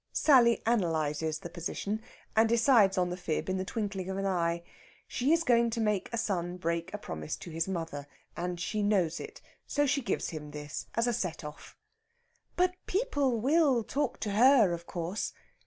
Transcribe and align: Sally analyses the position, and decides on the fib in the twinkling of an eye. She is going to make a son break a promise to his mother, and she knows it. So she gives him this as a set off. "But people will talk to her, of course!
Sally 0.13 0.63
analyses 0.65 1.37
the 1.37 1.49
position, 1.51 2.01
and 2.35 2.49
decides 2.49 2.97
on 2.97 3.11
the 3.11 3.15
fib 3.15 3.47
in 3.49 3.57
the 3.57 3.63
twinkling 3.63 4.09
of 4.09 4.17
an 4.17 4.25
eye. 4.25 4.63
She 5.07 5.31
is 5.31 5.43
going 5.43 5.69
to 5.69 5.79
make 5.79 6.09
a 6.11 6.17
son 6.17 6.57
break 6.57 6.91
a 6.91 6.97
promise 6.97 7.35
to 7.35 7.51
his 7.51 7.67
mother, 7.67 8.07
and 8.35 8.59
she 8.59 8.81
knows 8.81 9.19
it. 9.19 9.41
So 9.67 9.85
she 9.85 10.01
gives 10.01 10.29
him 10.29 10.49
this 10.49 10.87
as 10.95 11.05
a 11.05 11.13
set 11.13 11.43
off. 11.43 11.77
"But 12.55 12.73
people 12.87 13.39
will 13.39 13.83
talk 13.83 14.19
to 14.21 14.31
her, 14.31 14.73
of 14.73 14.87
course! 14.87 15.33